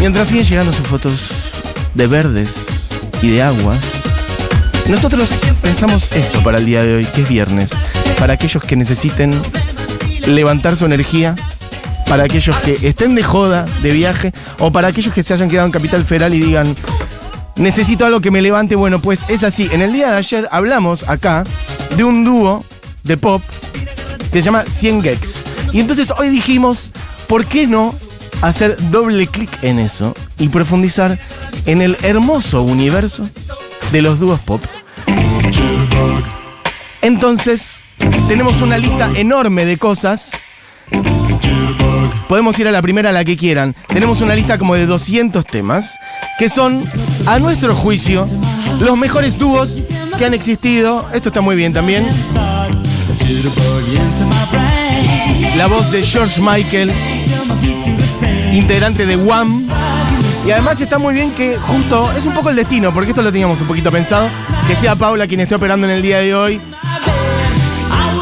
[0.00, 1.28] Mientras siguen llegando sus fotos
[1.94, 2.54] de verdes
[3.20, 3.78] y de aguas,
[4.88, 5.28] nosotros
[5.60, 7.70] pensamos esto para el día de hoy, que es viernes,
[8.18, 9.32] para aquellos que necesiten
[10.26, 11.36] levantar su energía,
[12.06, 15.66] para aquellos que estén de joda, de viaje, o para aquellos que se hayan quedado
[15.66, 16.74] en Capital Federal y digan,
[17.56, 18.76] necesito algo que me levante.
[18.76, 19.68] Bueno, pues es así.
[19.72, 21.44] En el día de ayer hablamos acá
[21.96, 22.64] de un dúo
[23.04, 23.42] de pop
[24.32, 25.44] que se llama 100 Gex.
[25.72, 26.90] Y entonces hoy dijimos,
[27.28, 27.94] ¿por qué no
[28.42, 31.18] hacer doble clic en eso y profundizar
[31.66, 33.28] en el hermoso universo
[33.92, 34.62] de los dúos pop?
[37.02, 37.80] Entonces,
[38.28, 40.30] tenemos una lista enorme de cosas.
[42.28, 43.74] Podemos ir a la primera, a la que quieran.
[43.88, 45.98] Tenemos una lista como de 200 temas,
[46.38, 46.84] que son,
[47.26, 48.26] a nuestro juicio,
[48.78, 49.74] los mejores dúos
[50.18, 51.08] que han existido.
[51.12, 52.08] Esto está muy bien también.
[55.56, 56.92] La voz de George Michael,
[58.52, 59.66] integrante de Wham.
[60.46, 63.30] Y además está muy bien que justo, es un poco el destino, porque esto lo
[63.30, 64.28] teníamos un poquito pensado,
[64.66, 66.60] que sea Paula quien esté operando en el día de hoy,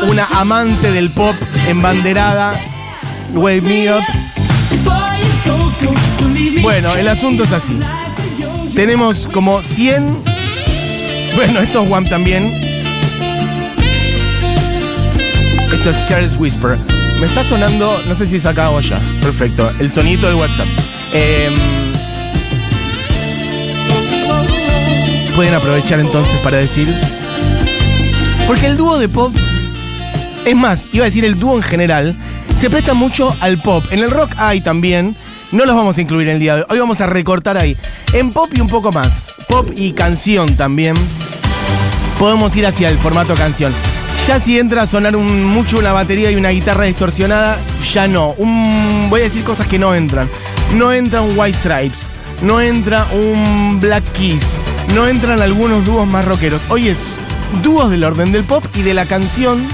[0.08, 1.34] una amante del pop
[1.68, 2.58] embanderada,
[3.34, 4.02] Wave Me Up.
[6.60, 7.78] Bueno, el asunto es así.
[8.74, 10.24] Tenemos como 100,
[11.36, 12.52] bueno, esto es Wham también.
[15.72, 16.97] Esto es Careless Whisper.
[17.20, 19.00] Me está sonando, no sé si es acá o allá.
[19.20, 20.68] Perfecto, el sonito del WhatsApp.
[21.12, 21.52] Em,
[25.34, 26.94] pueden aprovechar entonces para decir.
[28.46, 29.34] Porque el dúo de pop,
[30.44, 32.14] es más, iba a decir el dúo en general,
[32.56, 33.84] se presta mucho al pop.
[33.90, 35.16] En el rock hay también,
[35.50, 37.76] no los vamos a incluir en el día de hoy, hoy vamos a recortar ahí.
[38.12, 40.94] En pop y un poco más, pop y canción también,
[42.18, 43.74] podemos ir hacia el formato canción.
[44.28, 47.58] Ya si entra a sonar un, mucho una batería y una guitarra distorsionada,
[47.94, 48.34] ya no.
[49.08, 50.28] Voy a decir cosas que no entran.
[50.76, 52.12] No entra un White Stripes,
[52.42, 54.44] no entra un Black Keys,
[54.94, 56.60] no entran algunos dúos más rockeros.
[56.68, 57.16] Hoy es
[57.62, 59.66] dúos del orden del pop y de la canción.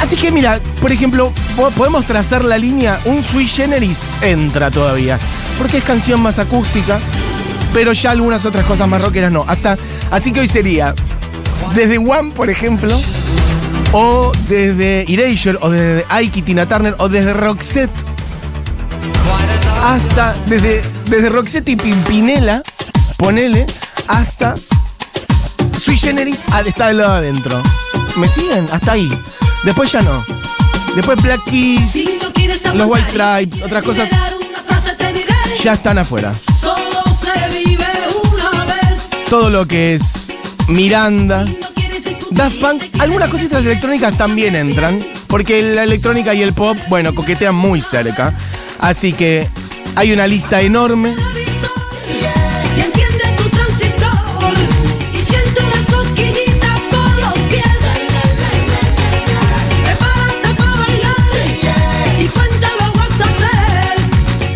[0.00, 5.20] Así que mira, por ejemplo, po- podemos trazar la línea, un sui generis entra todavía,
[5.58, 6.98] porque es canción más acústica,
[7.72, 9.44] pero ya algunas otras cosas más rockeras no.
[9.46, 9.78] Hasta,
[10.10, 10.92] así que hoy sería
[11.76, 12.98] desde One, por ejemplo,
[13.92, 17.92] o desde Erasure, o desde Ike y Tina Turner, o desde Roxette,
[19.84, 22.62] hasta desde, desde Roxette y Pimpinela,
[23.18, 23.66] ponele,
[24.08, 24.54] hasta
[25.78, 27.62] Sui Generis ah, está del lado adentro.
[28.16, 28.66] ¿Me siguen?
[28.72, 29.08] Hasta ahí.
[29.62, 30.24] Después ya no.
[30.94, 32.08] Después Black Keys,
[32.74, 34.08] los White Stripes, otras cosas
[35.62, 36.32] ya están afuera.
[36.58, 37.84] Solo se vive
[38.32, 39.28] una vez.
[39.28, 40.28] Todo lo que es
[40.68, 41.44] Miranda,
[42.30, 47.54] Daft Punk, algunas cositas electrónicas también entran, porque la electrónica y el pop, bueno, coquetean
[47.54, 48.32] muy cerca.
[48.78, 49.48] Así que
[49.94, 51.14] hay una lista enorme.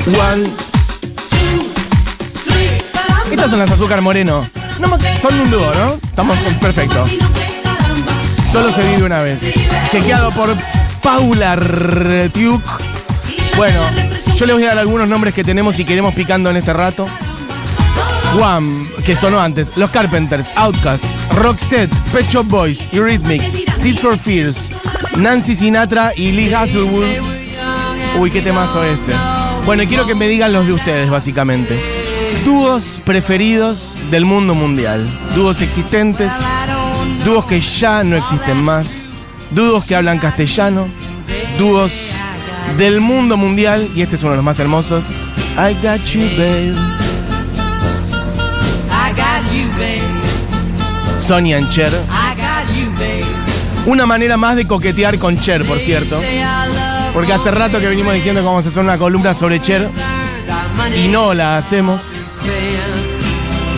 [0.06, 0.44] One.
[1.30, 1.62] Two,
[2.44, 2.82] three.
[2.92, 3.30] Caramba.
[3.30, 4.44] Estas son las azúcar moreno.
[4.80, 5.94] No son un dúo, ¿no?
[6.02, 7.06] Estamos perfecto.
[8.50, 9.42] Solo se vive una vez.
[9.90, 10.56] Chequeado por
[11.02, 12.62] Paula Retiuk.
[13.56, 13.80] Bueno,
[14.36, 17.06] yo les voy a dar algunos nombres que tenemos y queremos picando en este rato.
[18.36, 24.70] Wham, que sonó antes, Los Carpenters, Outkast, Roxette, Pet Shop Boys, Eurythmics, Tears for Fears,
[25.16, 27.06] Nancy Sinatra y Lee Hasselwood.
[28.18, 29.12] Uy, qué temazo este.
[29.64, 31.78] Bueno, y quiero que me digan los de ustedes, básicamente.
[32.44, 35.06] Dúos preferidos del mundo mundial.
[35.34, 36.32] Dúos existentes,
[37.24, 38.88] dúos que ya no existen más,
[39.50, 40.88] dúos que hablan castellano,
[41.58, 41.92] dúos
[42.76, 45.04] del mundo mundial, y este es uno de los más hermosos.
[45.56, 46.74] I got you, babe.
[48.90, 51.20] I got you, babe.
[51.20, 51.92] Sonia and Cher.
[51.92, 53.24] I got you, babe.
[53.86, 56.20] Una manera más de coquetear con Cher, por cierto.
[57.12, 59.88] Porque hace rato que venimos diciendo que vamos a hacer una columna sobre Cher
[60.96, 62.12] y no la hacemos.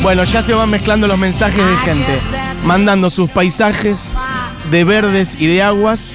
[0.03, 2.19] Bueno, ya se van mezclando los mensajes de gente,
[2.65, 4.17] mandando sus paisajes
[4.71, 6.13] de verdes y de aguas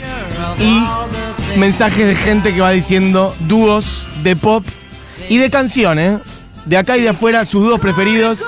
[0.60, 4.66] y mensajes de gente que va diciendo dúos de pop
[5.30, 6.20] y de canciones,
[6.66, 8.44] de acá y de afuera, sus dúos preferidos.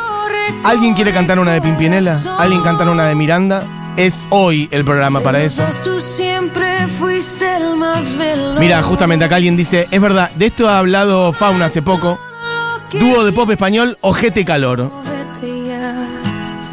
[0.63, 2.19] ¿Alguien quiere cantar una de Pimpinela?
[2.37, 3.63] ¿Alguien cantar una de Miranda?
[3.97, 5.63] Es hoy el programa para eso.
[8.59, 12.19] Mira, justamente acá alguien dice, es verdad, de esto ha hablado Fauna hace poco.
[12.91, 14.89] Dúo de pop español, Ojete Calor.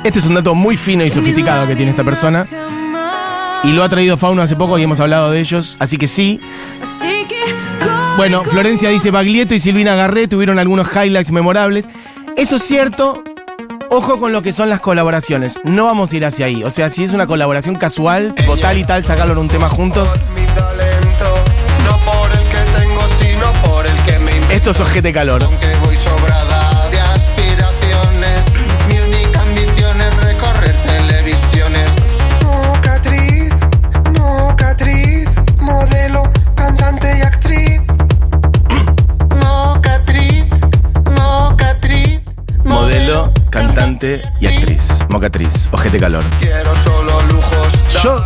[0.07, 2.47] Este es un dato muy fino y sofisticado que tiene esta persona.
[3.65, 6.39] Y lo ha traído Fauno hace poco y hemos hablado de ellos, así que sí.
[8.17, 11.89] Bueno, Florencia dice, Baglietto y Silvina Garré tuvieron algunos highlights memorables.
[12.37, 13.25] Eso es cierto.
[13.91, 15.59] Ojo con lo que son las colaboraciones.
[15.65, 16.63] No vamos a ir hacia ahí.
[16.63, 19.69] O sea, si es una colaboración casual, tipo tal y tal, sacarlo en un tema
[19.69, 20.09] juntos.
[24.53, 25.49] Esto es ojete calor.
[43.77, 44.89] Cantante y actriz.
[45.11, 46.25] Mocatriz, ojete calor.
[46.41, 48.03] Quiero solo lujos.
[48.03, 48.17] Yo,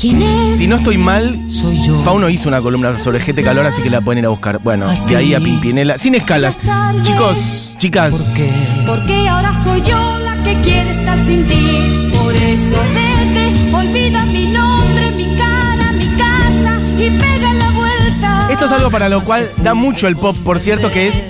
[0.00, 0.58] ¿Quién es?
[0.58, 2.00] si no estoy mal, Soy yo.
[2.04, 4.60] Fauno hizo una columna sobre ojete calor, así que la pueden ir a buscar.
[4.60, 5.98] Bueno, de ahí a Pimpinela.
[5.98, 6.58] Sin escalas.
[7.02, 8.14] Chicos, chicas.
[8.14, 8.50] ¿Por qué?
[8.86, 12.10] Porque ahora soy yo la que quiere estar sin ti.
[12.16, 18.48] Por eso vete, olvida mi nombre, mi cara, mi casa y pega la vuelta.
[18.52, 21.28] Esto es algo para lo cual da mucho el pop, por cierto, que es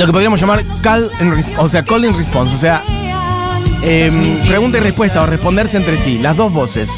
[0.00, 2.82] lo que podríamos llamar call and o sea, call and response, o sea,
[3.82, 6.88] em, pregunta y respuesta o responderse entre sí, las dos voces.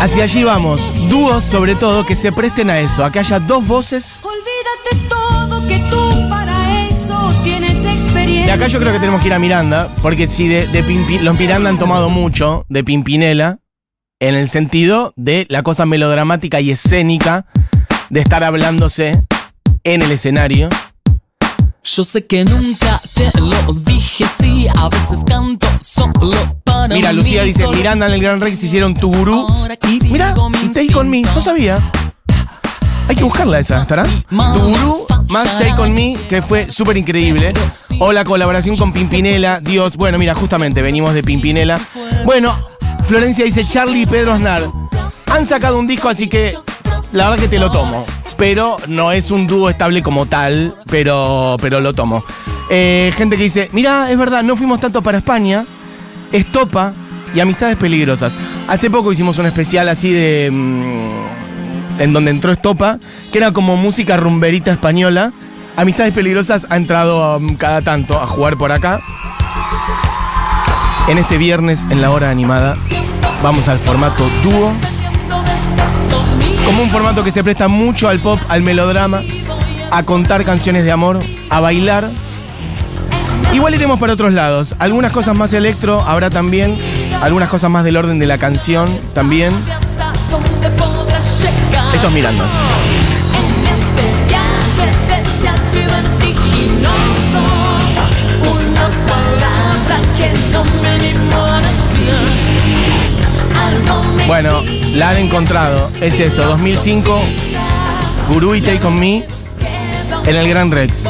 [0.00, 3.64] Hacia allí vamos, dúos sobre todo que se presten a eso, a que haya dos
[3.66, 4.20] voces.
[4.24, 8.46] Olvídate todo que tú para eso tienes experiencia.
[8.46, 11.20] De acá yo creo que tenemos que ir a Miranda, porque si de, de Pimpi-
[11.20, 13.58] los Miranda han tomado mucho de Pimpinela,
[14.18, 17.46] en el sentido de la cosa melodramática y escénica
[18.10, 19.22] de estar hablándose
[19.84, 20.68] en el escenario.
[21.86, 27.18] Yo sé que nunca te lo dije, sí, a veces canto solo para Mira, mí,
[27.18, 29.46] Lucía dice, solo Miranda en el Gran Rex hicieron tu gurú.
[29.88, 30.34] Y mira,
[30.64, 31.78] y Take On Me, no sabía.
[33.06, 34.02] Hay que buscarla esa, ¿estará?
[34.02, 37.52] Tu gurú más Take On Me, que fue súper increíble.
[38.00, 39.96] O la colaboración con Pimpinela, Dios.
[39.96, 41.80] Bueno, mira, justamente venimos de Pimpinela.
[42.24, 42.58] Bueno,
[43.06, 44.64] Florencia dice, Charlie y Pedro Aznar
[45.30, 46.52] han sacado un disco, así que
[47.12, 48.04] la verdad que te lo tomo.
[48.36, 52.24] Pero no es un dúo estable como tal, pero, pero lo tomo.
[52.70, 55.64] Eh, gente que dice, mira, es verdad, no fuimos tanto para España.
[56.32, 56.92] Estopa
[57.34, 58.34] y Amistades Peligrosas.
[58.68, 60.50] Hace poco hicimos un especial así de.
[60.52, 62.98] mm, en donde entró Estopa,
[63.32, 65.32] que era como música rumberita española.
[65.76, 69.00] Amistades Peligrosas ha entrado um, cada tanto a jugar por acá.
[71.08, 72.74] En este viernes, en la hora animada,
[73.42, 74.72] vamos al formato dúo.
[76.66, 79.22] Como un formato que se presta mucho al pop, al melodrama,
[79.92, 82.10] a contar canciones de amor, a bailar.
[83.54, 84.74] Igual iremos para otros lados.
[84.80, 86.76] Algunas cosas más electro habrá también.
[87.22, 89.52] Algunas cosas más del orden de la canción también.
[91.94, 92.44] Esto es mirando.
[104.96, 105.90] La han encontrado.
[106.00, 107.20] Es esto, 2005.
[108.28, 109.26] Gurú y Take On Me
[110.24, 111.06] en el Gran Rex.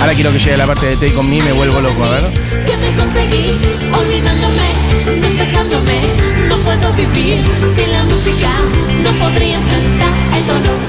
[0.00, 2.32] Ahora quiero que llegue la parte de Take On Me, me vuelvo loco, a ver.
[2.66, 3.58] que me conseguí.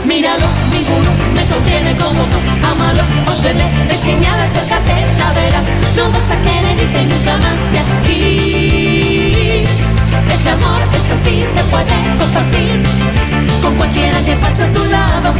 [0.05, 0.79] Míralo, mi
[1.33, 2.37] me contiene como tú.
[2.69, 5.65] Ámalo, óyele, enseñale, acércate, ya verás.
[5.95, 9.00] No vas a querer irte nunca más de aquí.
[10.29, 12.83] Este amor es así, se puede compartir
[13.61, 15.33] con cualquiera que pase a tu lado.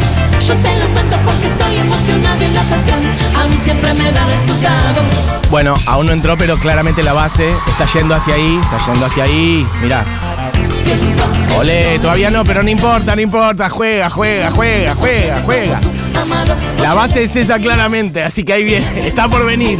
[0.46, 3.00] Yo te lo cuento porque estoy emocionado y la pasión
[3.40, 5.02] a mí siempre me da resultado.
[5.50, 9.24] Bueno, aún no entró, pero claramente la base está yendo hacia ahí, está yendo hacia
[9.24, 9.66] ahí.
[9.82, 10.04] Mirá.
[11.58, 13.68] Ole, todavía no, pero no importa, no importa.
[13.68, 15.80] Juega, juega, juega, juega, juega.
[16.80, 18.86] La base es esa claramente, así que ahí viene.
[19.06, 19.78] Está por venir.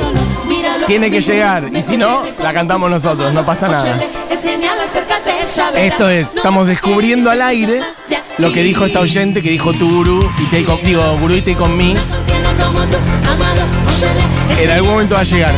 [0.87, 1.69] Tiene que llegar.
[1.73, 3.99] Y si no, la cantamos nosotros, no pasa nada.
[5.77, 7.81] Esto es, estamos descubriendo al aire
[8.39, 11.41] lo que dijo esta oyente, que dijo tu gurú y take on, digo, gurú y
[11.41, 11.85] take on me.
[11.85, 12.97] Me contiene como tú,
[13.31, 14.21] amado, óyele,
[14.51, 15.55] es En algún momento va a llegar.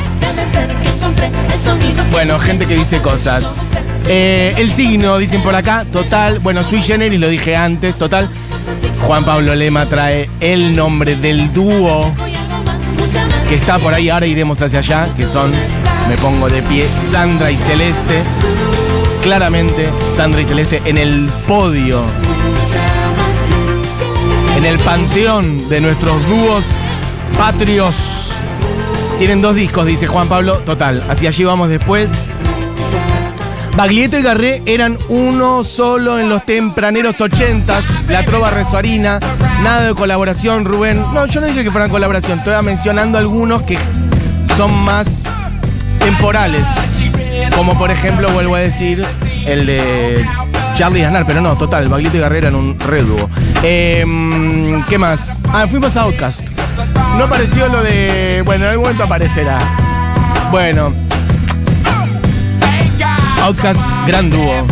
[2.10, 3.58] Bueno, gente que dice cosas.
[4.06, 6.38] Eh, el signo, dicen por acá, total.
[6.40, 8.28] Bueno, sui generis lo dije antes, total.
[9.06, 12.10] Juan Pablo Lema trae el nombre del dúo
[13.48, 14.08] que está por ahí.
[14.08, 15.50] Ahora iremos hacia allá, que son,
[16.08, 18.22] me pongo de pie, Sandra y Celeste.
[19.22, 22.02] Claramente, Sandra y Celeste en el podio,
[24.58, 26.66] en el panteón de nuestros dúos
[27.36, 27.94] patrios.
[29.18, 30.58] Tienen dos discos, dice Juan Pablo.
[30.58, 32.10] Total, hacia allí vamos después.
[33.76, 37.84] Baglietto y Garré eran uno solo en los tempraneros ochentas.
[38.08, 39.18] La trova resuarina.
[39.62, 41.02] Nada de colaboración, Rubén.
[41.12, 42.38] No, yo no dije que fueran colaboración.
[42.38, 43.76] Estoy mencionando algunos que
[44.56, 45.24] son más
[45.98, 46.64] temporales.
[47.56, 49.04] Como por ejemplo, vuelvo a decir,
[49.44, 50.24] el de
[50.76, 53.28] Charlie Aznar, pero no, total, Baglietto y Guerrero en un re dúo.
[53.62, 55.40] Em, ¿Qué más?
[55.52, 56.48] Ah, fuimos a Outcast.
[57.18, 58.42] No apareció lo de.
[58.44, 59.58] Bueno, en algún momento aparecerá.
[60.52, 60.92] Bueno.
[63.44, 64.66] Outcast, gran dúo.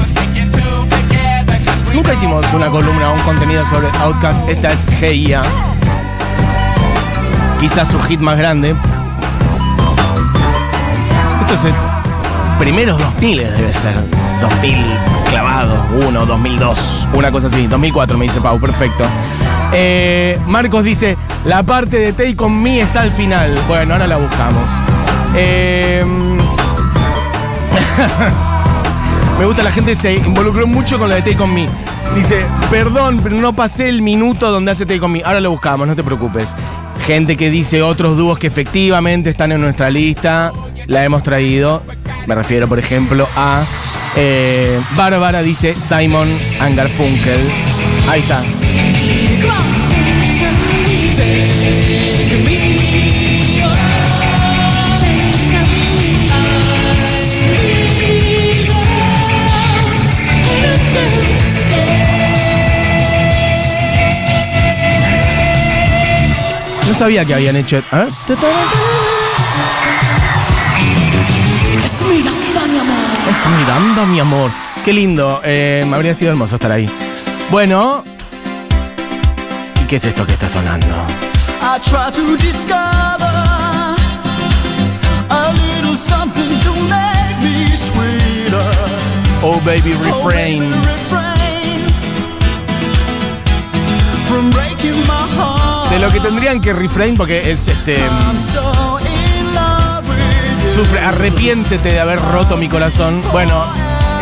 [1.92, 4.48] Nunca hicimos una columna o un contenido sobre Outcast.
[4.48, 5.42] Esta es GIA.
[7.60, 8.74] Quizás su hit más grande.
[11.42, 11.74] Esto es el
[12.58, 13.94] primeros 2000 debe ser.
[14.40, 14.78] 2000
[15.28, 15.76] clavado,
[16.06, 17.66] 1, 2002, una cosa así.
[17.66, 19.04] 2004 me dice Pau, perfecto.
[19.74, 23.54] Eh, Marcos dice, la parte de Take On Me está al final.
[23.68, 24.70] Bueno, ahora la buscamos.
[25.34, 26.06] Eh,
[29.42, 31.68] me gusta, la gente se involucró mucho con la de Take On Me.
[32.14, 35.20] Dice, perdón, pero no pasé el minuto donde hace Take On Me.
[35.24, 36.50] Ahora lo buscamos, no te preocupes.
[37.04, 40.52] Gente que dice otros dúos que efectivamente están en nuestra lista,
[40.86, 41.82] la hemos traído.
[42.28, 43.64] Me refiero, por ejemplo, a
[44.14, 46.28] eh, Bárbara, dice Simon
[46.60, 47.40] and Garfunkel.
[48.08, 48.40] Ahí está.
[67.02, 67.78] Sabía que habían hecho.
[67.78, 67.82] ¿eh?
[73.28, 74.52] Es Miranda, mi amor.
[74.84, 75.40] Qué lindo.
[75.42, 76.88] Eh, me habría sido hermoso estar ahí.
[77.50, 78.04] Bueno.
[79.82, 80.86] ¿Y qué es esto que está sonando?
[81.60, 83.34] I try to discover
[85.28, 88.72] a little something to make me sweeter.
[89.42, 90.60] Oh, baby, Oh, refrain.
[90.60, 91.80] baby, refrain
[94.28, 95.21] From breaking my.
[95.92, 97.96] De lo que tendrían que refrain, porque es este.
[97.96, 99.02] You.
[100.74, 103.22] Sufre, arrepiéntete de haber roto mi corazón.
[103.30, 103.62] Bueno,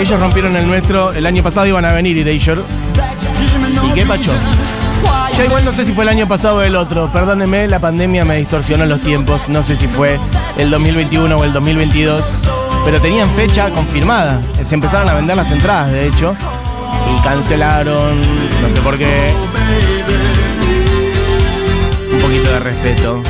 [0.00, 1.12] ellos rompieron el nuestro.
[1.12, 2.62] El año pasado iban a venir Erasure.
[3.86, 4.32] ¿Y qué, Pacho?
[5.36, 7.08] Ya igual no sé si fue el año pasado o el otro.
[7.12, 9.40] Perdóneme, la pandemia me distorsionó los tiempos.
[9.48, 10.18] No sé si fue
[10.58, 12.24] el 2021 o el 2022.
[12.84, 14.42] Pero tenían fecha confirmada.
[14.60, 16.34] Se empezaron a vender las entradas, de hecho.
[17.16, 18.18] Y cancelaron.
[18.18, 19.32] No sé por qué.
[22.50, 23.22] De respeto.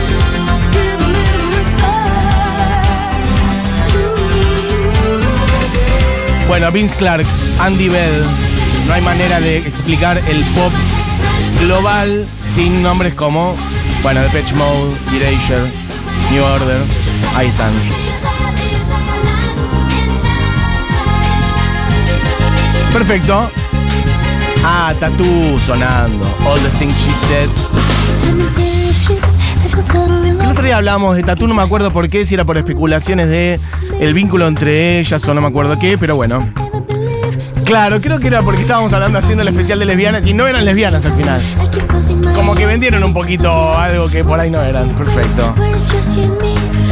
[6.49, 7.27] Bueno, Vince Clark,
[7.61, 8.25] Andy Bell.
[8.87, 10.73] No hay manera de explicar el pop
[11.61, 13.55] global sin nombres como,
[14.03, 15.71] bueno, Depeche Mode, Erasure,
[16.31, 16.83] New Order.
[17.37, 17.73] Ahí están.
[22.95, 23.51] Perfecto.
[24.65, 26.27] Ah, Tattoo sonando.
[26.47, 28.80] All the things she said.
[30.41, 33.29] El otro día hablábamos de Tattoo, no me acuerdo por qué, si era por especulaciones
[33.29, 33.61] de
[34.01, 36.49] el vínculo entre ellas o no me acuerdo qué, pero bueno.
[37.65, 40.65] Claro, creo que era porque estábamos hablando haciendo el especial de lesbianas y no eran
[40.65, 41.41] lesbianas al final.
[42.35, 44.95] Como que vendieron un poquito algo que por ahí no eran.
[44.97, 45.55] Perfecto.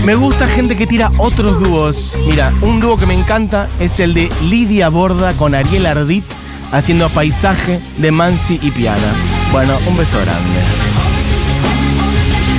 [0.05, 2.17] Me gusta gente que tira otros dúos.
[2.29, 6.25] Mira, un dúo que me encanta es el de Lidia Borda con Ariel Ardit
[6.71, 9.15] haciendo paisaje de Mansi y Piana.
[9.51, 10.98] Bueno, un beso grande.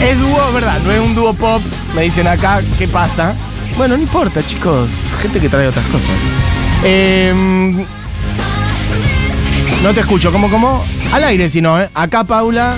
[0.01, 0.79] Es dúo, ¿verdad?
[0.83, 1.61] No es un dúo pop.
[1.95, 3.35] Me dicen acá, ¿qué pasa?
[3.77, 4.89] Bueno, no importa, chicos.
[5.21, 6.15] Gente que trae otras cosas.
[6.83, 7.85] Em,
[9.83, 10.31] no te escucho.
[10.31, 10.83] ¿Cómo, cómo?
[11.11, 11.89] Al aire, si no, ¿eh?
[11.93, 12.77] Acá, Paula.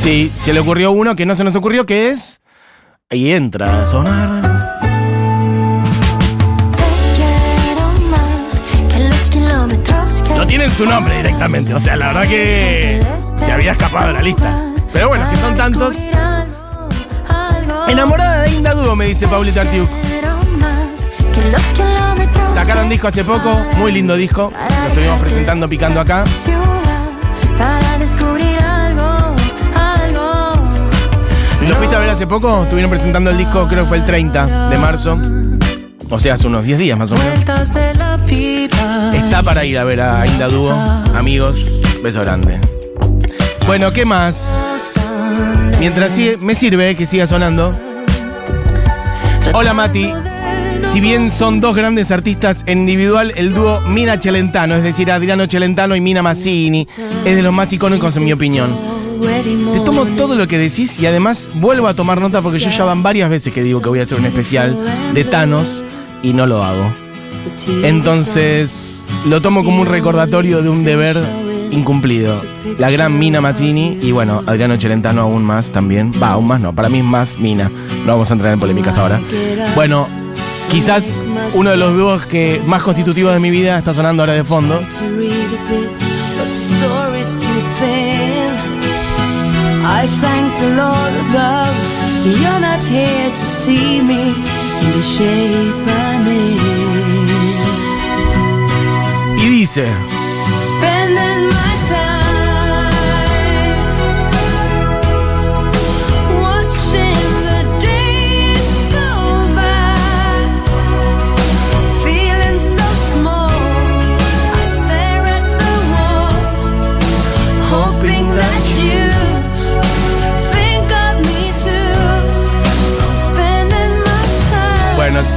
[0.00, 2.40] Sí, se le ocurrió uno que no se nos ocurrió, que es.
[3.10, 4.60] Ahí entra a sonar.
[10.36, 11.74] No tienen su nombre directamente.
[11.74, 13.00] O sea, la verdad que
[13.38, 14.69] se había escapado de la lista.
[14.92, 15.96] Pero bueno, que son tantos.
[17.88, 19.88] Enamorada de Inda Dúo, me dice Paulita Artiuk.
[22.52, 24.52] Sacaron disco hace poco, muy lindo disco.
[24.82, 26.24] Lo estuvimos presentando picando acá.
[31.68, 32.64] ¿Lo fuiste a ver hace poco?
[32.64, 35.18] Estuvieron presentando el disco, creo que fue el 30 de marzo.
[36.10, 37.38] O sea, hace unos 10 días más o menos.
[39.14, 40.72] Está para ir a ver a Inda Dúo.
[41.14, 41.64] Amigos,
[42.02, 42.79] beso grande.
[43.70, 44.90] Bueno, ¿qué más?
[45.78, 47.72] Mientras sigue, me sirve que siga sonando.
[49.52, 50.10] Hola Mati.
[50.92, 55.46] Si bien son dos grandes artistas en individual, el dúo Mina Celentano, es decir, Adriano
[55.46, 56.88] Celentano y Mina Massini,
[57.24, 58.76] es de los más icónicos en mi opinión.
[59.72, 62.84] Te tomo todo lo que decís y además vuelvo a tomar nota porque yo ya
[62.84, 64.76] van varias veces que digo que voy a hacer un especial
[65.14, 65.84] de Thanos
[66.24, 66.92] y no lo hago.
[67.84, 71.16] Entonces lo tomo como un recordatorio de un deber
[71.70, 72.40] incumplido.
[72.78, 76.12] La gran Mina Mazzini y bueno, Adriano Celentano aún más también.
[76.22, 77.70] Va, aún más no, para mí es más Mina.
[78.04, 79.20] No vamos a entrar en polémicas ahora.
[79.74, 80.06] Bueno,
[80.70, 81.24] Quizás
[81.54, 84.78] uno de los dúos que más constitutivos de mi vida está sonando ahora de fondo.
[84.78, 84.84] to
[85.16, 85.90] read a bit,
[86.38, 88.54] but the story's too thin.
[89.84, 91.74] I thank the Lord above,
[92.40, 96.60] you're not here to see me in the shape I'm in.
[99.42, 99.88] Y dice,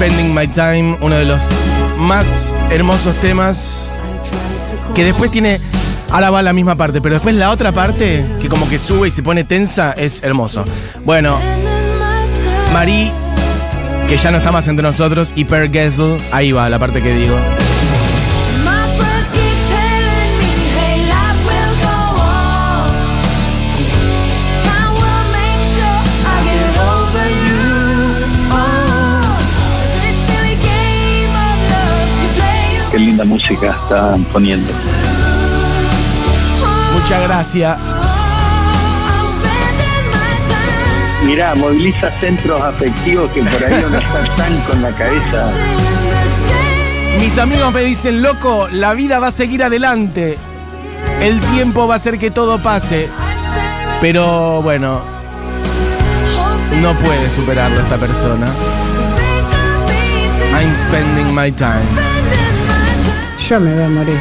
[0.03, 1.41] Spending my time uno de los
[1.97, 3.82] más hermosos temas
[4.93, 5.59] que después tiene...
[6.11, 9.11] Ahora va la misma parte, pero después la otra parte, que como que sube y
[9.11, 10.63] se pone tensa, es hermoso.
[11.03, 11.39] Bueno.
[12.71, 13.11] Marie,
[14.07, 17.13] que ya no está más entre nosotros, y Per Gessel, ahí va la parte que
[17.13, 17.35] digo.
[33.43, 34.71] Música están poniendo.
[36.93, 37.77] Muchas gracias.
[41.25, 45.51] Mirá, moviliza centros afectivos que por ahí uno está tan con la cabeza.
[47.19, 50.37] Mis amigos me dicen, loco, la vida va a seguir adelante.
[51.21, 53.09] El tiempo va a hacer que todo pase.
[54.01, 55.01] Pero bueno,
[56.81, 58.47] no puede superarlo esta persona.
[60.55, 62.13] I'm spending my time.
[63.59, 64.17] Me voy a morir.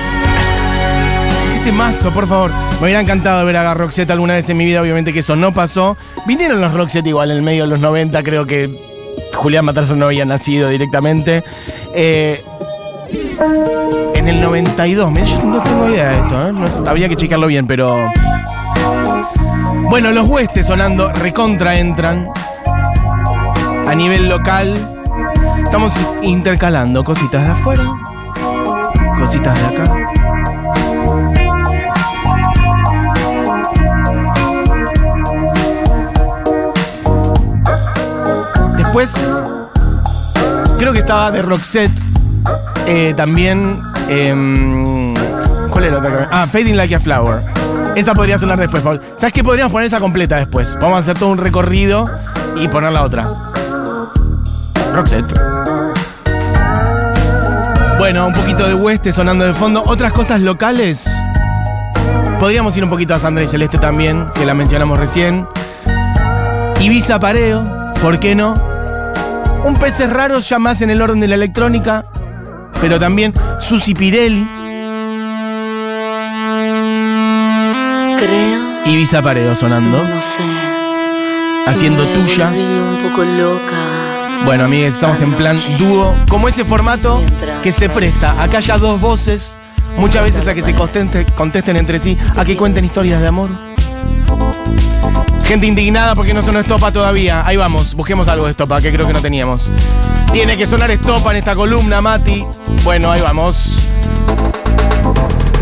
[1.56, 2.50] Este mazo, por favor.
[2.74, 5.52] Me hubiera encantado ver a Roxette alguna vez en mi vida, obviamente que eso no
[5.52, 5.96] pasó.
[6.26, 8.68] Vinieron los Roxette igual en el medio de los 90, creo que
[9.34, 11.42] Julián Matarso no había nacido directamente.
[11.94, 12.42] Eh,
[14.14, 16.88] en el 92, mira, yo no tengo idea de esto, ¿eh?
[16.88, 18.10] Habría que checarlo bien, pero...
[19.88, 22.28] Bueno, los huestes sonando, recontra entran.
[23.86, 24.74] A nivel local,
[25.64, 27.84] estamos intercalando cositas de afuera,
[29.22, 31.02] cositas de acá.
[38.76, 39.14] Después,
[40.78, 41.92] creo que estaba de Roxette.
[42.86, 43.80] eh, también.
[44.08, 45.14] em,
[45.70, 46.28] ¿Cuál era la otra?
[46.30, 47.42] Ah, Fading Like a Flower.
[47.94, 49.00] Esa podría sonar después, Paul.
[49.16, 49.44] ¿Sabes qué?
[49.44, 50.76] Podríamos poner esa completa después.
[50.80, 52.10] Vamos a hacer todo un recorrido
[52.56, 53.28] y poner la otra.
[54.94, 55.32] Roxette.
[58.02, 59.80] Bueno, un poquito de West sonando de fondo.
[59.86, 61.08] Otras cosas locales.
[62.40, 65.46] Podríamos ir un poquito a Sandra y Celeste también, que la mencionamos recién.
[66.80, 68.54] Ibiza Pareo, ¿por qué no?
[69.62, 72.02] Un peces raros ya más en el orden de la electrónica,
[72.80, 74.48] pero también Susi Pirelli,
[78.18, 80.42] Creo, Ibiza Pareo sonando, no sé.
[81.68, 82.48] haciendo tuya.
[82.50, 83.91] un poco loca.
[84.44, 87.20] Bueno, amigos, estamos en plan dúo, como ese formato
[87.62, 88.42] que se presta.
[88.42, 89.54] Acá ya dos voces,
[89.96, 93.50] muchas veces a que se conteste- contesten entre sí, a que cuenten historias de amor.
[95.44, 97.46] Gente indignada porque no sonó estopa todavía.
[97.46, 99.66] Ahí vamos, busquemos algo de estopa, que creo que no teníamos.
[100.32, 102.44] Tiene que sonar estopa en esta columna, Mati.
[102.84, 103.68] Bueno, ahí vamos.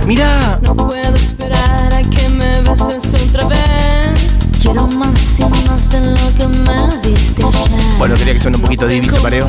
[0.06, 3.89] Mirá, No puedo esperar a que me beses otra vez.
[4.70, 7.42] Quiero más y más de lo que me diste
[7.98, 9.48] bueno, quería que suene un poquito de Ibiza Pareo.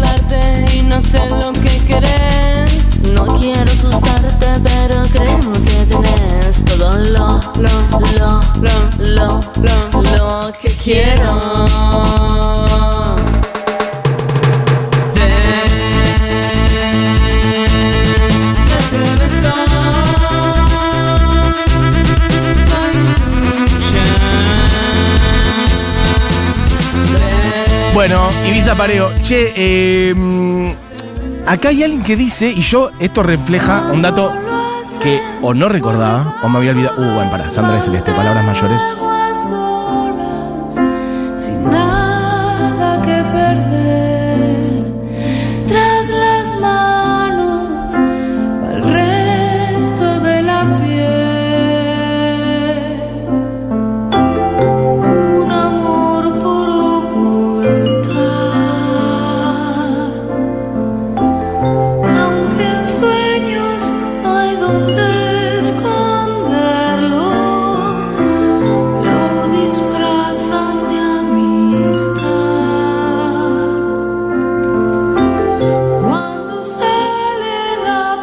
[0.74, 3.02] y no sé lo que querés.
[3.14, 7.70] No quiero asustarte, pero creo que tenés todo lo, lo,
[8.18, 12.01] lo, lo, lo, lo, lo que quiero.
[28.62, 29.10] Ibiza Pareo.
[29.24, 30.76] Che, eh,
[31.48, 34.32] acá hay alguien que dice, y yo, esto refleja un dato
[35.02, 37.02] que o no recordaba, o me había olvidado.
[37.02, 38.82] Uh, bueno, para, Sandra de Celeste, palabras mayores.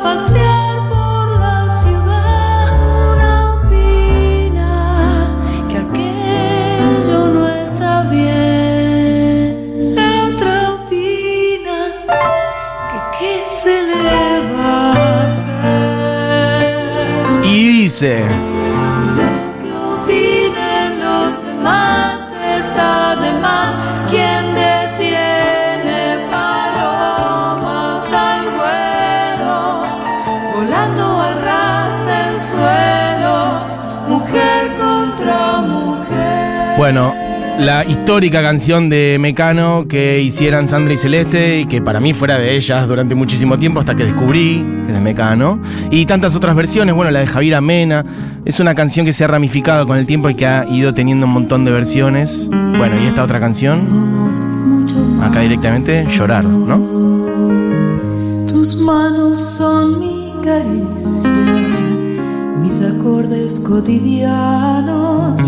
[0.09, 0.58] pasear.
[36.91, 37.15] Bueno,
[37.59, 42.39] la histórica canción de Mecano que hicieran Sandra y Celeste y que para mí fuera
[42.39, 45.61] de ellas durante muchísimo tiempo hasta que descubrí que es de Mecano.
[45.91, 48.07] Y tantas otras versiones, bueno, la de Javier Amena.
[48.47, 51.27] Es una canción que se ha ramificado con el tiempo y que ha ido teniendo
[51.27, 52.49] un montón de versiones.
[52.49, 53.79] Bueno, y esta otra canción,
[55.23, 56.79] acá directamente, Llorar, ¿no?
[58.49, 61.29] Tus manos son mi caricia,
[62.63, 65.39] mis acordes cotidianos.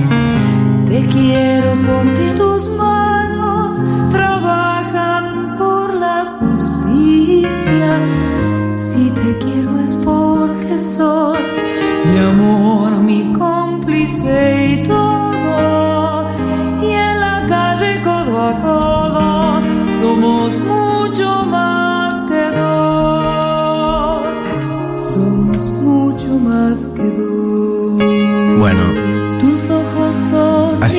[1.01, 2.60] Te quiero porque tus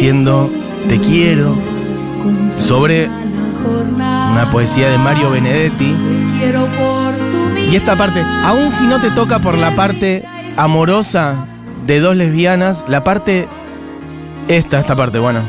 [0.02, 0.50] son haciendo
[0.88, 1.56] Te quiero
[2.58, 5.96] sobre una poesía de Mario Benedetti.
[7.72, 10.26] Y esta parte, aun si no te toca por la parte
[10.58, 11.46] amorosa
[11.86, 13.48] de dos lesbianas, la parte.
[14.48, 15.42] Esta, esta parte, bueno.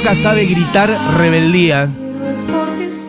[0.00, 1.86] Boca sabe gritar rebeldía.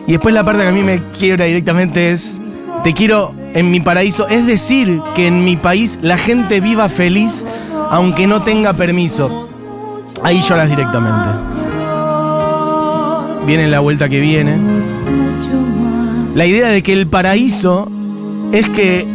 [0.06, 2.38] Y después la parte que a mí me quiebra directamente es.
[2.84, 4.28] Te quiero en mi paraíso.
[4.28, 7.46] Es decir, que en mi país la gente viva feliz
[7.90, 9.46] aunque no tenga permiso.
[10.22, 11.30] Ahí lloras directamente.
[13.46, 14.58] Viene la vuelta que viene.
[16.34, 17.90] La idea de que el paraíso
[18.52, 19.06] es que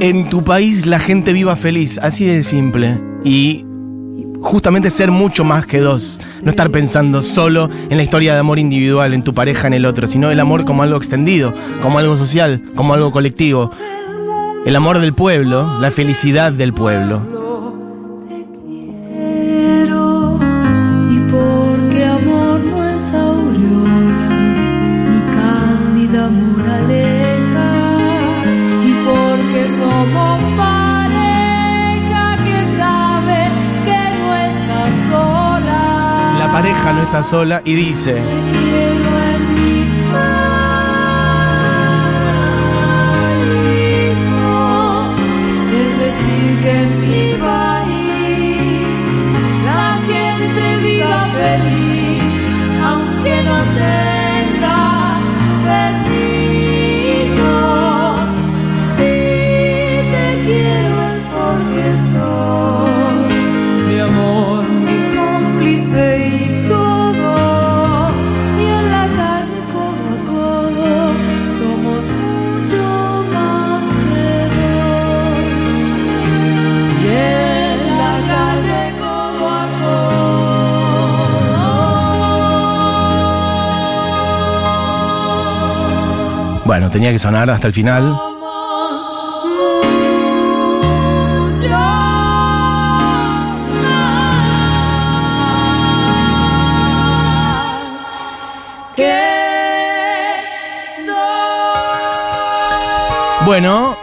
[0.00, 3.00] en tu país la gente viva feliz, así de simple.
[3.22, 3.64] Y
[4.40, 6.29] justamente ser mucho más que dos.
[6.42, 9.86] No estar pensando solo en la historia de amor individual, en tu pareja, en el
[9.86, 13.72] otro, sino el amor como algo extendido, como algo social, como algo colectivo.
[14.64, 17.39] El amor del pueblo, la felicidad del pueblo.
[37.30, 38.20] Sola y dice,
[87.12, 88.16] que sonar hasta el final.
[103.46, 103.96] Bueno,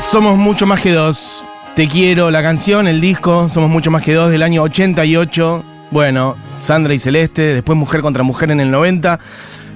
[0.00, 1.44] somos mucho más que dos.
[1.74, 5.64] Te quiero, la canción, el disco, somos mucho más que dos del año 88.
[5.90, 9.18] Bueno, Sandra y Celeste, después Mujer contra Mujer en el 90.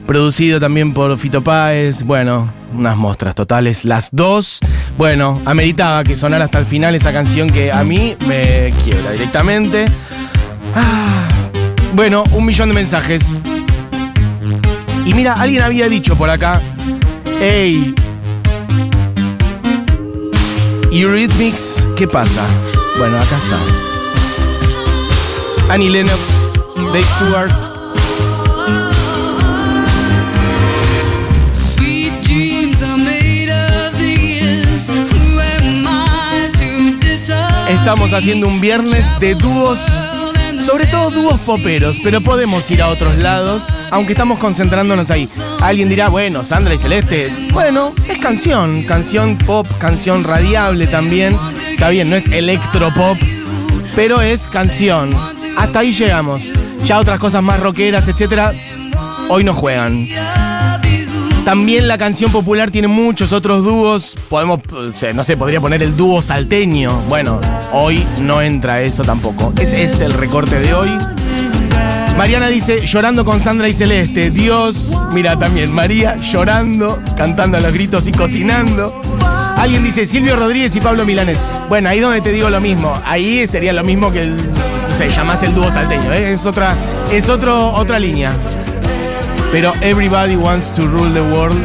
[0.06, 2.04] Producido también por Fito Páez.
[2.04, 4.60] Bueno, unas mostras totales, las dos.
[4.96, 9.86] Bueno, ameritaba que sonara hasta el final esa canción que a mí me quiebra directamente.
[10.74, 11.26] Ah,
[11.94, 13.40] bueno, un millón de mensajes.
[15.04, 16.60] Y mira, alguien había dicho por acá,
[17.40, 17.94] hey,
[20.92, 22.42] Eurythmics, ¿qué pasa?
[22.98, 23.58] Bueno, acá está.
[25.72, 26.20] Annie Lennox,
[26.76, 27.75] Dave Stewart.
[37.76, 39.80] Estamos haciendo un viernes de dúos
[40.58, 45.28] Sobre todo dúos poperos, pero podemos ir a otros lados, aunque estamos concentrándonos ahí.
[45.60, 51.36] Alguien dirá, bueno, Sandra y Celeste, bueno, es canción, canción pop, canción radiable también.
[51.70, 53.16] Está bien, no es electropop,
[53.94, 55.14] pero es canción.
[55.56, 56.42] Hasta ahí llegamos.
[56.84, 58.52] Ya otras cosas más rockeras, etcétera,
[59.28, 60.08] hoy no juegan.
[61.46, 64.16] También la canción popular tiene muchos otros dúos.
[64.28, 64.58] Podemos,
[64.96, 66.90] sea, no sé, podría poner el dúo salteño.
[67.08, 67.40] Bueno,
[67.72, 69.52] hoy no entra eso tampoco.
[69.56, 70.88] Es este el recorte de hoy.
[72.16, 74.32] Mariana dice, llorando con Sandra y Celeste.
[74.32, 79.00] Dios, mira también, María llorando, cantando a los gritos y cocinando.
[79.56, 81.38] Alguien dice, Silvio Rodríguez y Pablo Milanés.
[81.68, 82.92] Bueno, ahí donde te digo lo mismo.
[83.04, 86.12] Ahí sería lo mismo que el, no sé, llamás el dúo salteño.
[86.12, 86.32] ¿eh?
[86.32, 86.74] Es otra,
[87.12, 88.32] es otro, otra línea.
[89.52, 91.56] Pero Everybody Wants to Rule the World.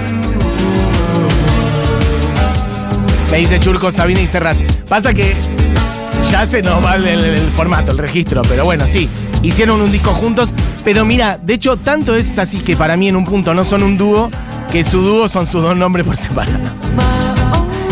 [3.31, 4.57] Me dice Churco, Sabina y Serrat.
[4.87, 5.33] Pasa que
[6.29, 9.09] ya se nos va el, formato, el registro, pero bueno, sí.
[9.41, 13.15] Hicieron un disco juntos, pero mira, de hecho, tanto es así que para mí en
[13.15, 14.29] un punto no son un dúo,
[14.71, 16.59] que su dúo son sus dos nombres por separado.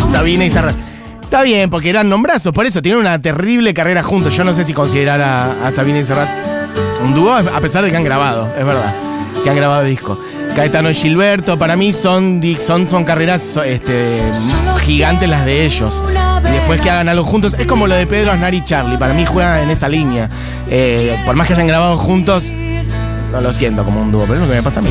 [0.10, 0.76] Sabina y Serrat.
[1.24, 4.36] Está bien, porque eran nombrazos, por eso tienen una terrible carrera juntos.
[4.36, 6.30] Yo no sé si considerar a, a Sabina y Serrat
[7.02, 8.94] un dúo, a pesar de que han grabado, es verdad,
[9.44, 10.20] que han grabado disco.
[10.56, 14.22] Caetano y Gilberto, para mí son, son, son carreras este,
[14.80, 16.04] gigantes las de ellos.
[16.42, 19.14] Y después que hagan algo juntos, es como lo de Pedro Aznar y Charlie, para
[19.14, 20.30] mí juegan en esa línea.
[20.68, 22.52] Eh, por más que hayan grabado juntos,
[23.32, 24.90] no lo siento como un dúo, pero es lo que me pasa a mí.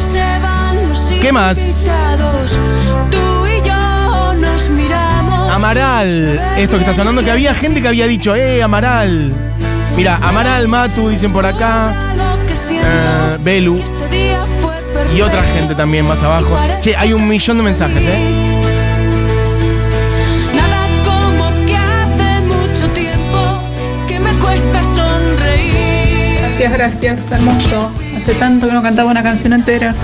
[1.20, 1.90] ¿Qué más?
[5.52, 9.32] Amaral, esto que está sonando, que había gente que había dicho, eh, Amaral.
[9.96, 12.14] Mira, Amaral, Matu, dicen por acá,
[12.88, 13.80] eh, Belu
[15.14, 16.58] y otra gente también más abajo.
[16.80, 18.34] Che, hay un millón de mensajes, ¿eh?
[20.54, 23.62] Nada como que hace mucho tiempo
[24.06, 26.38] que me cuesta sonreír.
[26.40, 27.90] Gracias, gracias, hermoso.
[28.16, 29.94] Hace tanto que no cantaba una canción entera.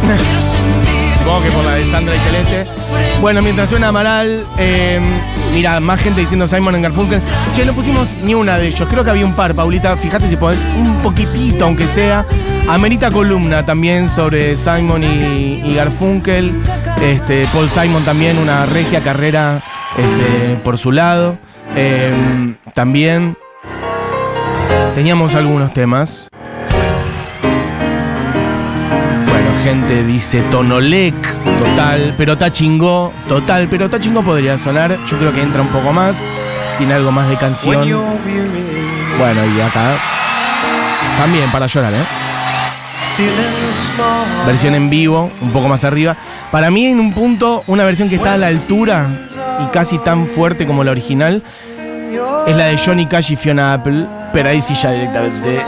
[1.18, 2.66] Supongo que por la de Sandra y Celeste.
[3.20, 5.00] Bueno, mientras suena Amaral, eh,
[5.54, 7.20] mira, más gente diciendo Simon en Garfunkel.
[7.54, 8.88] Che, no pusimos ni una de ellos.
[8.88, 9.96] Creo que había un par, Paulita.
[9.96, 12.26] Fíjate si podés un poquitito, aunque sea.
[12.68, 16.52] Amerita columna también sobre Simon y, Garfunkel.
[17.02, 19.62] Este, Paul Simon también, una regia carrera
[19.96, 21.38] este, por su lado.
[21.76, 22.12] Eh,
[22.74, 23.36] también
[24.94, 26.28] teníamos algunos temas.
[29.64, 31.14] Gente dice Tonolec,
[31.58, 34.98] total, pero chingó, total, pero chingó podría sonar.
[35.08, 36.14] Yo creo que entra un poco más,
[36.76, 37.80] tiene algo más de canción.
[39.18, 39.96] Bueno, y acá
[41.18, 42.04] también para llorar, ¿eh?
[44.46, 46.14] Versión en vivo, un poco más arriba.
[46.50, 49.08] Para mí, en un punto, una versión que está a la altura
[49.64, 51.42] y casi tan fuerte como la original
[52.46, 55.64] es la de Johnny Cash y Fiona Apple, pero ahí sí ya directamente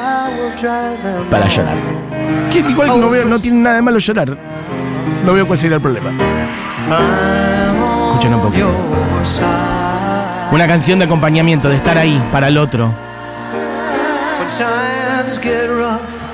[1.31, 1.96] para llorar.
[2.53, 4.37] Que igual no, veo, no tiene nada de malo llorar.
[5.25, 6.11] No veo cuál sería el problema.
[8.11, 8.71] Escuchen un poquito.
[10.53, 12.95] Una canción de acompañamiento, de estar ahí para el otro.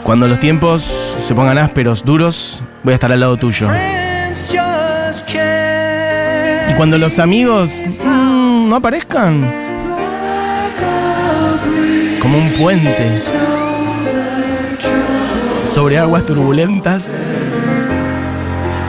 [0.05, 3.69] Cuando los tiempos se pongan ásperos, duros, voy a estar al lado tuyo.
[6.71, 9.53] Y cuando los amigos mm, no aparezcan,
[12.21, 13.23] como un puente
[15.73, 17.11] sobre aguas turbulentas,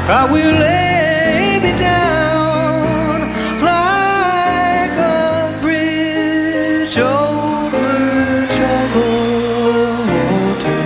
[0.05, 3.21] I will lay me down
[3.61, 10.83] like a bridge over troubled water.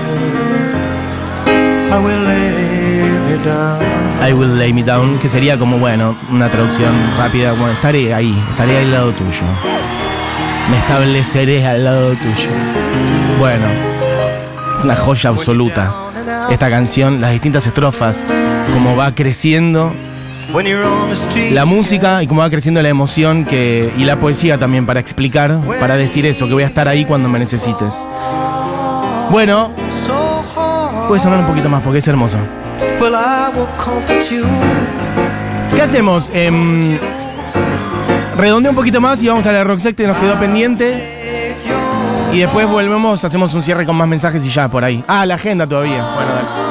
[1.92, 3.82] I will lay me down.
[4.22, 8.40] I will lay me down, que sería como, bueno, una traducción rápida, bueno, estaré ahí,
[8.52, 9.48] estaré al lado tuyo.
[10.70, 12.50] Me estableceré al lado tuyo.
[13.40, 13.66] Bueno,
[14.80, 15.94] es una joya absoluta.
[16.50, 18.26] Esta canción, las distintas estrofas,
[18.74, 19.94] cómo va creciendo
[21.52, 25.98] la música y cómo va creciendo la emoción y la poesía también para explicar, para
[25.98, 27.96] decir eso, que voy a estar ahí cuando me necesites.
[29.30, 29.72] Bueno,
[31.08, 32.38] puede sonar un poquito más porque es hermoso.
[35.76, 36.32] ¿Qué hacemos?
[36.34, 36.98] Em,
[38.38, 41.17] redondea un poquito más y vamos a la secta que nos quedó pendiente.
[42.34, 45.04] Y después volvemos, hacemos un cierre con más mensajes y ya por ahí.
[45.08, 46.04] Ah, la agenda todavía.
[46.04, 46.68] Bueno, dale.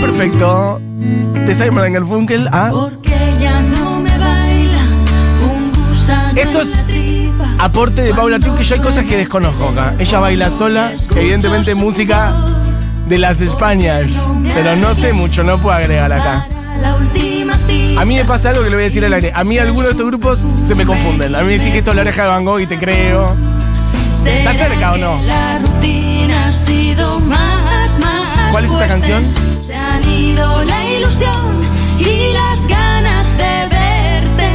[0.00, 0.80] Perfecto.
[1.46, 2.70] De Simon Garfunkel a.
[2.70, 4.84] Porque ya no me baila
[5.42, 6.86] un gusano Esto en es.
[7.58, 9.94] Aporte de Paula Artiuk, que yo hay cosas que desconozco acá.
[9.98, 12.34] Ella baila sola, evidentemente música
[13.12, 14.06] de las Españas.
[14.54, 16.48] Pero no sé mucho, no puedo agregar acá.
[17.98, 19.30] A mí me pasa algo que le voy a decir al aire.
[19.34, 21.34] A mí algunos de estos grupos se me confunden.
[21.34, 23.36] A mí me dicen que esto es la oreja de Van Gogh y te creo.
[24.24, 25.20] ¿Está cerca o no?
[28.50, 29.24] ¿Cuál es esta canción?
[29.60, 34.48] Se han ido la ilusión y las ganas de verte,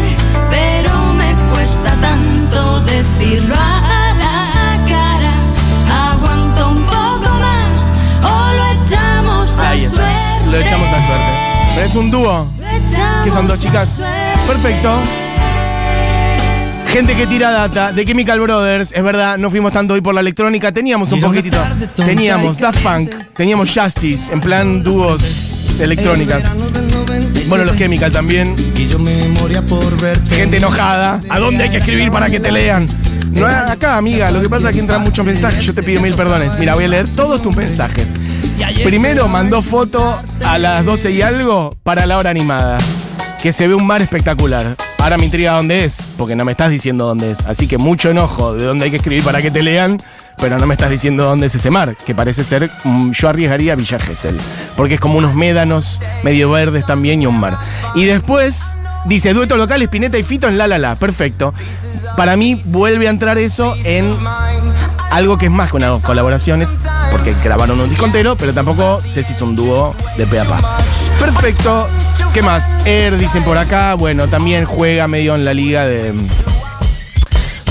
[0.50, 3.56] pero me cuesta tanto decirlo
[9.60, 9.96] Ahí está.
[9.96, 10.52] suerte.
[10.52, 11.48] Lo echamos a suerte.
[11.76, 12.48] Pero es un dúo.
[13.24, 14.00] Que son dos chicas.
[14.48, 14.98] Perfecto.
[16.88, 20.22] Gente que tira data de Chemical Brothers, es verdad, no fuimos tanto hoy por la
[20.22, 21.58] electrónica, teníamos un poquitito.
[21.96, 25.22] Teníamos Daft Punk, teníamos Justice, en plan dúos
[25.78, 26.43] de electrónicas.
[27.50, 28.56] Bueno, los Chemical también.
[30.30, 31.22] Gente enojada.
[31.30, 32.88] ¿A dónde hay que escribir para que te lean?
[33.32, 35.63] No, acá, amiga, lo que pasa es que entran muchos mensajes.
[35.63, 36.58] Yo te pido mil perdones.
[36.58, 38.08] Mira, voy a leer todos tus mensajes.
[38.84, 42.78] Primero mandó foto a las 12 y algo para la hora animada.
[43.41, 44.76] Que se ve un mar espectacular.
[45.00, 47.41] Ahora me intriga dónde es, porque no me estás diciendo dónde es.
[47.46, 49.98] Así que mucho enojo de dónde hay que escribir para que te lean,
[50.38, 53.76] pero no me estás diciendo dónde es ese mar, que parece ser, mm, yo arriesgaría
[53.76, 54.38] Villa Gesell,
[54.76, 57.58] porque es como unos médanos medio verdes también y un mar.
[57.96, 61.54] Y después dice, dueto local, Spinetta y Fito en La La La, perfecto.
[62.15, 64.15] Para mí vuelve a entrar eso en
[65.10, 66.67] algo que es más que una colaboración,
[67.12, 70.46] porque grabaron un disco entero, pero tampoco sé si es un dúo de pe a
[70.46, 70.78] pa.
[71.20, 71.88] Perfecto.
[72.34, 72.80] ¿Qué más?
[72.86, 76.13] Air dicen por acá, bueno, también juega medio en la liga de.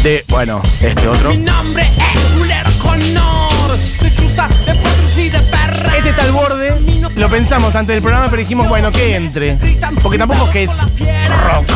[0.02, 1.34] De, bueno, este otro.
[1.34, 3.78] nombre es Culero Connor.
[4.00, 5.96] Soy cruza de potros y de perra.
[5.96, 6.80] Este está al borde.
[7.16, 9.58] Lo pensamos antes del programa, pero dijimos, bueno, que entre.
[10.02, 11.66] Porque tampoco es que es rock.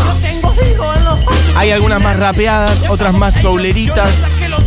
[1.56, 4.10] Hay algunas más rapeadas, otras más souleritas,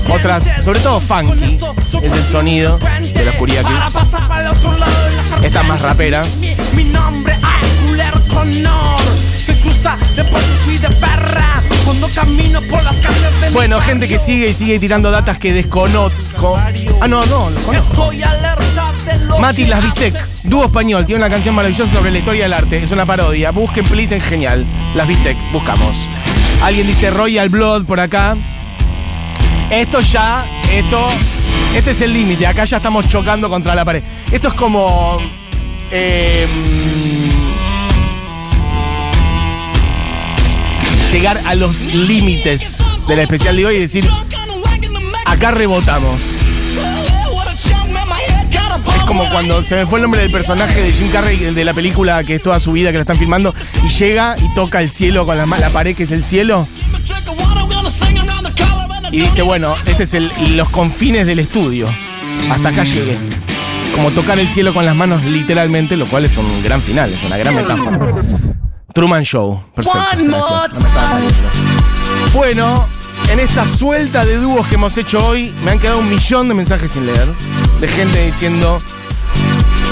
[0.09, 1.59] otras, sobre todo funky,
[2.01, 5.45] es el sonido de la oscuridad sartén.
[5.45, 6.25] esta es más rapera.
[6.73, 7.35] Mi, nombre
[13.53, 16.57] Bueno, gente que sigue y sigue tirando datas que desconozco.
[17.01, 18.11] Ah, no, no, los conozco.
[19.39, 22.81] Mati Las Bistec, dúo español, tiene una canción maravillosa sobre la historia del arte.
[22.81, 23.51] Es una parodia.
[23.51, 24.65] Busquen, please, en genial.
[24.95, 25.97] Las Bistec, buscamos.
[26.61, 28.37] Alguien dice Royal Blood por acá.
[29.69, 31.09] Esto ya, esto,
[31.75, 32.45] este es el límite.
[32.47, 34.03] Acá ya estamos chocando contra la pared.
[34.31, 35.19] Esto es como.
[35.91, 36.47] eh,
[41.11, 44.09] llegar a los límites de la especial de hoy y decir,
[45.25, 46.19] acá rebotamos.
[48.95, 51.73] Es como cuando se me fue el nombre del personaje de Jim Carrey, de la
[51.73, 53.53] película que es toda su vida que la están filmando,
[53.85, 56.67] y llega y toca el cielo con la, la pared que es el cielo.
[59.13, 61.87] Y dice, bueno, este es el- los confines del estudio.
[62.51, 63.17] Hasta acá llegué.
[63.95, 67.23] Como tocar el cielo con las manos literalmente, lo cual es un gran final, es
[67.23, 67.99] una gran metáfora.
[68.93, 69.61] Truman Show.
[69.75, 69.99] Perfecto.
[70.25, 70.37] No.
[72.33, 72.87] Bueno,
[73.31, 76.55] en esta suelta de dúos que hemos hecho hoy, me han quedado un millón de
[76.55, 77.27] mensajes sin leer.
[77.79, 78.81] De gente diciendo.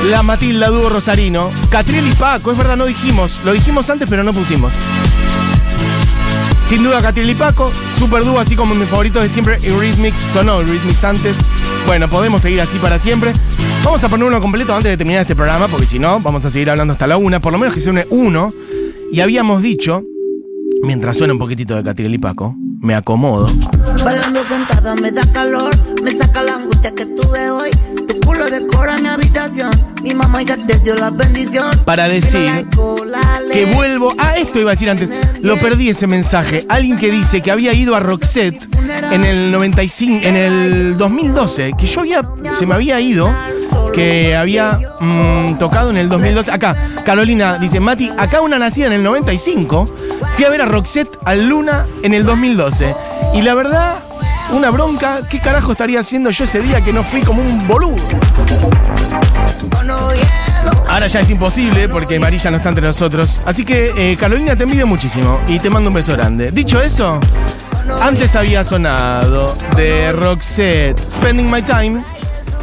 [0.09, 1.51] La Matilda dúo Rosarino.
[1.69, 3.39] Catriel y Paco, es verdad, no dijimos.
[3.45, 4.73] Lo dijimos antes, pero no pusimos.
[6.71, 7.69] Sin duda, Catriel y Paco.
[7.99, 9.59] Super dúo, así como mis favoritos de siempre.
[9.61, 11.35] Eurythmics sonó Eurythmics antes.
[11.85, 13.33] Bueno, podemos seguir así para siempre.
[13.83, 16.49] Vamos a poner uno completo antes de terminar este programa, porque si no, vamos a
[16.49, 17.41] seguir hablando hasta la una.
[17.41, 18.53] Por lo menos que se une uno.
[19.11, 20.01] Y habíamos dicho,
[20.81, 23.47] mientras suena un poquitito de Catriel y Paco, me acomodo.
[24.05, 27.71] Bailando sentada me da calor, me saca la angustia que tuve hoy.
[28.07, 31.79] Tu culo decora mi habitación, mi mamá ya te dio la bendición.
[31.85, 32.67] Para decir
[33.51, 34.13] que vuelvo.
[34.17, 35.11] Ah, esto iba a decir antes.
[35.41, 36.65] Lo perdí ese mensaje.
[36.69, 38.67] Alguien que dice que había ido a Roxette
[39.11, 42.23] en el 95, en el 2012, que yo había,
[42.57, 43.29] se me había ido,
[43.93, 46.51] que había mm, tocado en el 2012.
[46.51, 49.85] Acá, Carolina dice, Mati, acá una nacida en el 95,
[50.35, 52.93] fui a ver a Roxette al Luna en el 2012.
[53.35, 53.95] Y la verdad,
[54.53, 57.95] una bronca, ¿qué carajo estaría haciendo yo ese día que no fui como un boludo?
[60.91, 63.41] Ahora ya es imposible porque Marilla no está entre nosotros.
[63.45, 66.51] Así que, eh, Carolina, te envidio muchísimo y te mando un beso grande.
[66.51, 67.17] Dicho eso,
[68.01, 72.03] antes había sonado de Roxette, Spending My Time.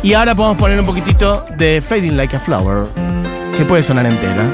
[0.02, 2.86] Y ahora podemos poner un poquitito de Fading Like a Flower,
[3.56, 4.44] que puede sonar entera.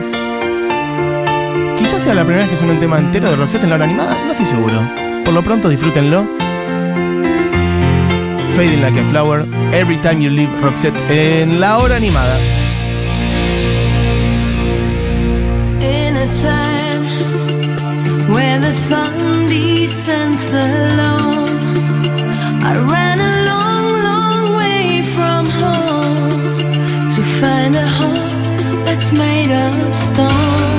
[1.76, 3.86] Quizás sea la primera vez que suena un tema entero de Roxette en la hora
[3.86, 4.80] animada, no estoy seguro.
[5.24, 6.24] Por lo pronto, disfrútenlo.
[8.52, 12.38] Fading Like a Flower, Every Time You Leave Roxette en la hora animada.
[18.88, 21.76] sun descends alone.
[22.70, 26.30] I ran a long, long way from home
[27.14, 29.74] to find a home that's made of
[30.06, 30.73] stone.